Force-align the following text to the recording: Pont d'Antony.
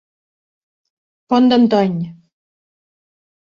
Pont 1.33 1.47
d'Antony. 1.51 2.09